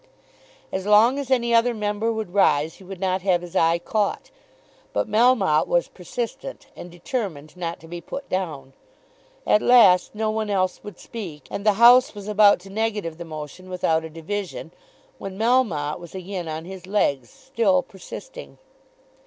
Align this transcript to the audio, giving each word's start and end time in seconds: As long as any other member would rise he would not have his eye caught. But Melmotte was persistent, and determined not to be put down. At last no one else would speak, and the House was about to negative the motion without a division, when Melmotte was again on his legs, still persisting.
As 0.71 0.87
long 0.87 1.19
as 1.19 1.29
any 1.29 1.53
other 1.53 1.75
member 1.75 2.11
would 2.11 2.33
rise 2.33 2.77
he 2.77 2.83
would 2.83 2.99
not 2.99 3.21
have 3.21 3.43
his 3.43 3.55
eye 3.55 3.77
caught. 3.77 4.31
But 4.93 5.07
Melmotte 5.07 5.67
was 5.67 5.89
persistent, 5.89 6.65
and 6.75 6.89
determined 6.89 7.55
not 7.55 7.79
to 7.81 7.87
be 7.87 8.01
put 8.01 8.27
down. 8.27 8.73
At 9.45 9.61
last 9.61 10.15
no 10.15 10.31
one 10.31 10.49
else 10.49 10.83
would 10.83 10.99
speak, 10.99 11.45
and 11.51 11.63
the 11.63 11.73
House 11.73 12.15
was 12.15 12.27
about 12.27 12.59
to 12.61 12.71
negative 12.71 13.19
the 13.19 13.25
motion 13.25 13.69
without 13.69 14.03
a 14.03 14.09
division, 14.09 14.71
when 15.19 15.37
Melmotte 15.37 15.99
was 15.99 16.15
again 16.15 16.47
on 16.47 16.65
his 16.65 16.87
legs, 16.87 17.29
still 17.29 17.83
persisting. 17.83 18.57